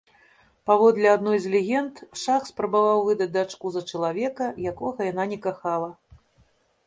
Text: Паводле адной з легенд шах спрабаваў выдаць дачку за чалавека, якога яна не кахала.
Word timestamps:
Паводле 0.69 1.07
адной 1.15 1.37
з 1.41 1.49
легенд 1.55 1.99
шах 2.21 2.47
спрабаваў 2.51 3.03
выдаць 3.09 3.29
дачку 3.35 3.67
за 3.75 3.81
чалавека, 3.93 4.45
якога 4.71 5.01
яна 5.11 5.23
не 5.35 5.37
кахала. 5.47 5.91